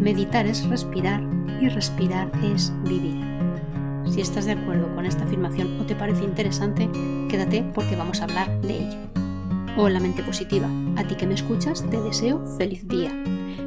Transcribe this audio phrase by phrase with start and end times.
[0.00, 1.22] Meditar es respirar
[1.60, 3.20] y respirar es vivir.
[4.06, 6.88] Si estás de acuerdo con esta afirmación o te parece interesante,
[7.28, 8.96] quédate porque vamos a hablar de ello.
[9.76, 13.12] Hola mente positiva, a ti que me escuchas te deseo feliz día.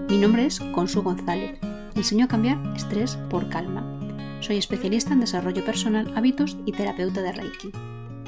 [0.09, 1.59] Mi nombre es Consu González.
[1.95, 3.83] Enseño a cambiar estrés por calma.
[4.39, 7.73] Soy especialista en desarrollo personal, hábitos y terapeuta de Reiki.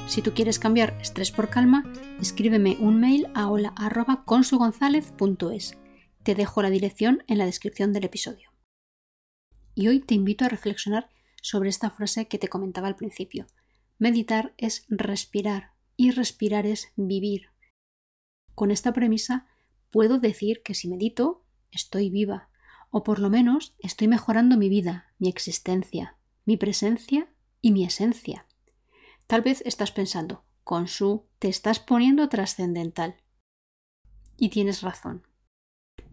[0.06, 1.84] Si tú quieres cambiar estrés por calma,
[2.20, 5.78] escríbeme un mail a hola@consugonzalez.es.
[6.24, 8.50] Te dejo la dirección en la descripción del episodio.
[9.74, 11.10] Y hoy te invito a reflexionar
[11.42, 13.46] sobre esta frase que te comentaba al principio.
[13.98, 17.50] Meditar es respirar y respirar es vivir.
[18.54, 19.46] Con esta premisa
[19.90, 22.48] puedo decir que si medito, estoy viva,
[22.88, 27.28] o por lo menos estoy mejorando mi vida, mi existencia, mi presencia
[27.60, 28.46] y mi esencia.
[29.26, 33.16] Tal vez estás pensando, con su te estás poniendo trascendental.
[34.38, 35.26] Y tienes razón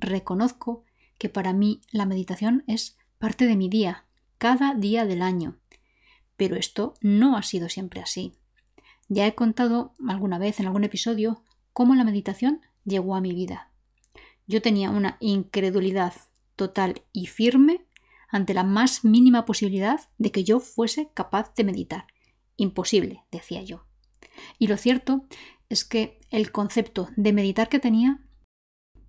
[0.01, 0.83] reconozco
[1.17, 4.05] que para mí la meditación es parte de mi día,
[4.37, 5.57] cada día del año.
[6.35, 8.33] Pero esto no ha sido siempre así.
[9.07, 13.71] Ya he contado alguna vez en algún episodio cómo la meditación llegó a mi vida.
[14.47, 16.13] Yo tenía una incredulidad
[16.55, 17.85] total y firme
[18.29, 22.07] ante la más mínima posibilidad de que yo fuese capaz de meditar.
[22.57, 23.85] Imposible, decía yo.
[24.57, 25.25] Y lo cierto
[25.69, 28.21] es que el concepto de meditar que tenía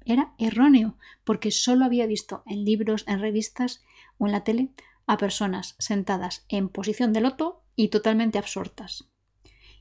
[0.06, 3.82] era erróneo, porque solo había visto en libros, en revistas
[4.18, 4.70] o en la tele
[5.06, 9.08] a personas sentadas en posición de loto y totalmente absortas.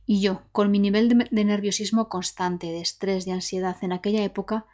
[0.06, 4.66] Y yo, con mi nivel de, nerviosismo constante, de estrés, de ansiedad en aquella época,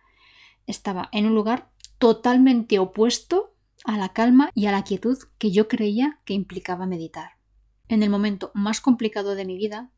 [0.65, 1.69] estaba en un lugar
[1.99, 3.53] totalmente opuesto
[3.83, 7.37] a la calma y a la quietud que yo creía que implicaba meditar.
[7.87, 9.91] En el momento más complicado de mi vida,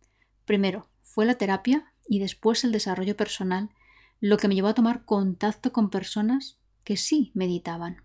[0.45, 3.69] primero fue la terapia y después el desarrollo personal
[4.19, 8.03] lo que me llevó a tomar contacto con personas que sí meditaban.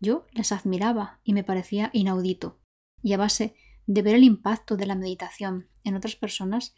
[0.00, 2.58] Yo les admiraba y me parecía inaudito.
[3.02, 3.56] Y a base
[3.86, 6.74] de ver el impacto de la meditación en otras personas,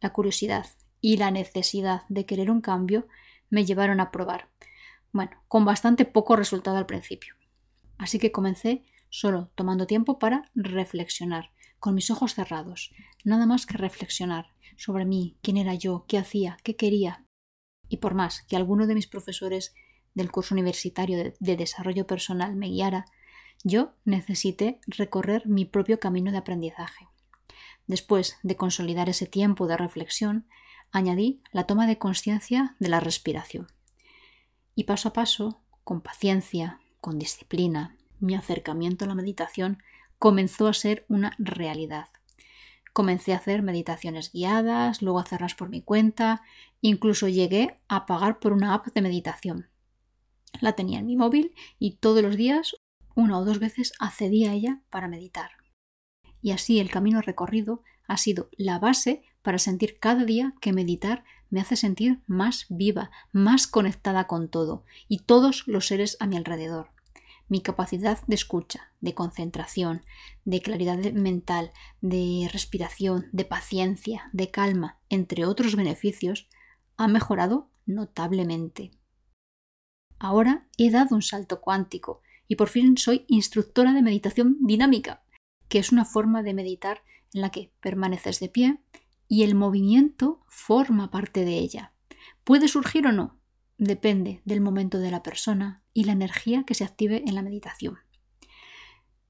[0.00, 0.66] la curiosidad
[1.00, 3.08] y la necesidad de querer un cambio
[3.48, 4.48] me llevaron a probar.
[5.12, 7.34] Bueno, con bastante poco resultado al principio.
[7.98, 12.92] Así que comencé solo tomando tiempo para reflexionar, con mis ojos cerrados,
[13.24, 17.26] nada más que reflexionar sobre mí, quién era yo, qué hacía, qué quería,
[17.90, 19.74] y por más que alguno de mis profesores
[20.14, 23.04] del curso universitario de, desarrollo personal me guiara,
[23.62, 27.08] yo necesité recorrer mi propio camino de aprendizaje.
[27.86, 30.46] Después de consolidar ese tiempo de reflexión,
[30.92, 33.66] añadí la toma de conciencia de la respiración.
[34.74, 39.82] Y paso a paso, con paciencia, con disciplina, mi acercamiento a la meditación
[40.18, 42.08] comenzó a ser una realidad.
[43.00, 46.42] Comencé a hacer meditaciones guiadas, luego a hacerlas por mi cuenta,
[46.82, 49.70] incluso llegué a pagar por una app de meditación.
[50.60, 52.76] La tenía en mi móvil y todos los días,
[53.14, 55.52] una o dos veces, accedía a ella para meditar.
[56.42, 61.24] Y así el camino recorrido ha sido la base para sentir cada día que meditar
[61.48, 66.36] me hace sentir más viva, más conectada con todo y todos los seres a mi
[66.36, 66.90] alrededor
[67.50, 70.04] mi capacidad de escucha, de concentración,
[70.44, 76.48] de claridad mental, de respiración, de paciencia, de calma, entre otros beneficios,
[76.96, 78.92] ha mejorado notablemente.
[80.18, 85.24] Ahora he dado un salto cuántico y por fin soy instructora de meditación dinámica,
[85.68, 87.02] que es una forma de meditar
[87.34, 88.78] en la que permaneces de pie
[89.26, 91.94] y el movimiento forma parte de ella.
[92.44, 93.40] ¿Puede surgir o no?
[93.76, 97.98] Depende del momento de la persona, y la energía que se active en la meditación.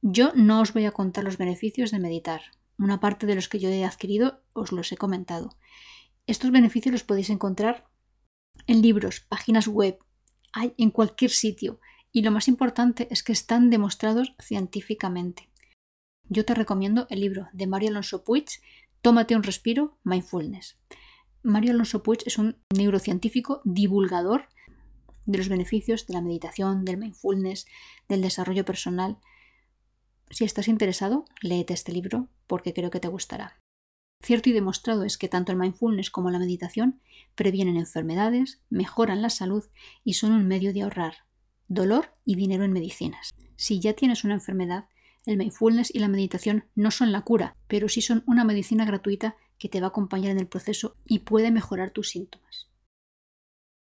[0.02, 2.42] Yo no os voy a contar los beneficios de meditar.
[2.78, 5.56] Una parte de los que yo he adquirido os los he comentado.
[6.28, 7.88] Estos beneficios los podéis encontrar
[8.68, 9.98] en libros, páginas web,
[10.54, 11.80] en cualquier sitio.
[12.12, 15.50] Y lo más importante es que están demostrados científicamente.
[16.28, 18.46] Yo te recomiendo el libro de Mario Alonso Puig,
[19.02, 20.78] Tómate un respiro, Mindfulness.
[21.42, 24.48] Mario Alonso Puig es un neurocientífico divulgador
[25.30, 27.66] de los beneficios de la meditación, del mindfulness,
[28.08, 29.18] del desarrollo personal.
[30.30, 33.58] Si estás interesado, léete este libro porque creo que te gustará.
[34.22, 37.00] Cierto y demostrado es que tanto el mindfulness como la meditación
[37.34, 39.64] previenen enfermedades, mejoran la salud
[40.04, 41.14] y son un medio de ahorrar
[41.70, 43.30] dolor y dinero en medicinas.
[43.56, 44.86] Si ya tienes una enfermedad,
[45.24, 49.36] el mindfulness y la meditación no son la cura, pero sí son una medicina gratuita
[49.56, 52.69] que te va a acompañar en el proceso y puede mejorar tus síntomas.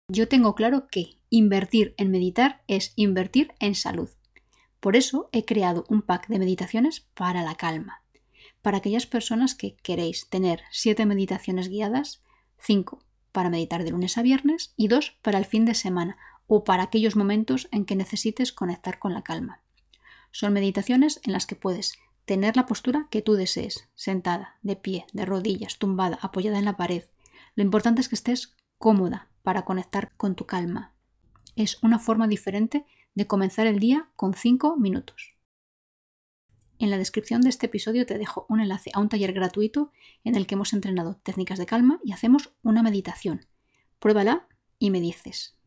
[0.07, 4.09] Yo tengo claro que invertir en meditar es invertir en salud.
[4.79, 8.03] Por eso he creado un pack de meditaciones para la calma.
[8.61, 12.21] Para aquellas personas que queréis tener 7 meditaciones guiadas,
[12.59, 12.99] 5
[13.31, 16.83] para meditar de lunes a viernes y 2 para el fin de semana o para
[16.83, 19.63] aquellos momentos en que necesites conectar con la calma.
[20.31, 25.05] Son meditaciones en las que puedes tener la postura que tú desees, sentada, de pie,
[25.13, 27.05] de rodillas, tumbada, apoyada en la pared.
[27.55, 30.93] Lo importante es que estés cómoda para conectar con tu calma.
[31.55, 35.35] Es una forma diferente de comenzar el día con 5 minutos.
[36.77, 39.91] En la descripción de este episodio te dejo un enlace a un taller gratuito
[40.25, 43.45] en el que hemos entrenado técnicas de calma y hacemos una meditación.
[43.99, 44.47] Pruébala
[44.77, 45.57] y me dices.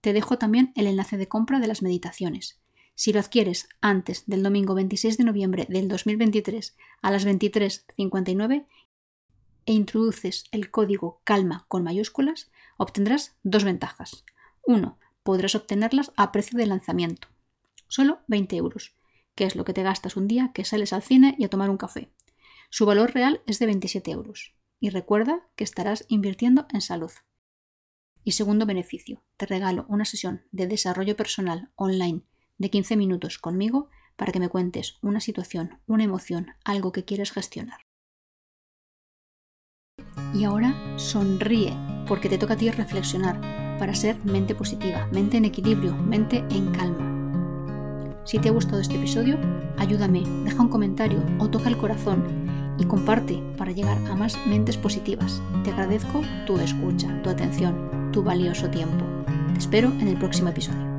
[0.00, 2.60] Te dejo también el enlace de compra de las meditaciones.
[2.96, 8.66] Si lo adquieres antes del domingo 26 de noviembre del 2023 a las 23.59
[9.66, 14.24] e introduces el código CALMA con mayúsculas, obtendrás dos ventajas.
[14.64, 17.28] Uno, podrás obtenerlas a precio de lanzamiento.
[17.88, 18.94] Solo 20 euros,
[19.34, 21.70] que es lo que te gastas un día que sales al cine y a tomar
[21.70, 22.12] un café.
[22.70, 24.54] Su valor real es de 27 euros.
[24.80, 27.12] Y recuerda que estarás invirtiendo en salud.
[28.24, 32.22] Y segundo beneficio, te regalo una sesión de desarrollo personal online
[32.58, 37.32] de 15 minutos conmigo para que me cuentes una situación, una emoción, algo que quieres
[37.32, 37.80] gestionar.
[40.32, 41.74] Y ahora sonríe,
[42.06, 43.40] porque te toca a ti reflexionar
[43.78, 47.08] para ser mente positiva, mente en equilibrio, mente en calma.
[48.24, 49.36] Si te ha gustado este episodio,
[49.78, 52.22] ayúdame, deja un comentario o toca el corazón
[52.78, 55.42] y comparte para llegar a más mentes positivas.
[55.64, 59.04] Te agradezco tu escucha, tu atención tu valioso tiempo.
[59.54, 60.91] Te espero en el próximo episodio.